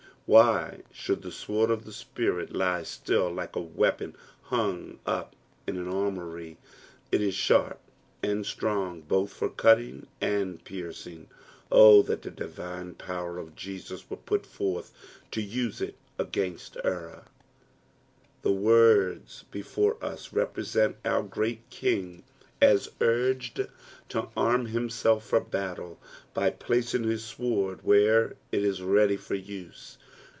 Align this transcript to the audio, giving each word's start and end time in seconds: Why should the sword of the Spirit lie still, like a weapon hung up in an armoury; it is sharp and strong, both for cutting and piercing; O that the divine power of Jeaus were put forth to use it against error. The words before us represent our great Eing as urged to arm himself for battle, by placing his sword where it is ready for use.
Why 0.27 0.83
should 0.93 1.23
the 1.23 1.31
sword 1.31 1.69
of 1.71 1.83
the 1.83 1.91
Spirit 1.91 2.53
lie 2.55 2.83
still, 2.83 3.29
like 3.29 3.57
a 3.57 3.61
weapon 3.61 4.15
hung 4.43 4.99
up 5.05 5.35
in 5.67 5.75
an 5.75 5.89
armoury; 5.89 6.57
it 7.11 7.21
is 7.21 7.35
sharp 7.35 7.81
and 8.23 8.45
strong, 8.45 9.01
both 9.01 9.33
for 9.33 9.49
cutting 9.49 10.07
and 10.21 10.63
piercing; 10.63 11.27
O 11.69 12.01
that 12.03 12.21
the 12.21 12.31
divine 12.31 12.93
power 12.95 13.39
of 13.39 13.57
Jeaus 13.57 14.09
were 14.09 14.15
put 14.15 14.45
forth 14.45 14.93
to 15.31 15.41
use 15.41 15.81
it 15.81 15.95
against 16.17 16.77
error. 16.81 17.25
The 18.41 18.53
words 18.53 19.43
before 19.51 19.97
us 20.01 20.31
represent 20.31 20.95
our 21.03 21.23
great 21.23 21.69
Eing 21.71 22.21
as 22.61 22.89
urged 23.01 23.67
to 24.07 24.29
arm 24.37 24.67
himself 24.67 25.25
for 25.25 25.41
battle, 25.41 25.99
by 26.33 26.51
placing 26.51 27.03
his 27.03 27.25
sword 27.25 27.83
where 27.83 28.37
it 28.53 28.63
is 28.63 28.81
ready 28.81 29.17
for 29.17 29.35
use. 29.35 29.97